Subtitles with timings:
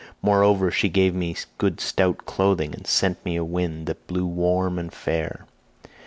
[0.23, 4.35] Moreover she gave me good stout clothing, and sent me a wind that blew both
[4.35, 5.45] warm and fair.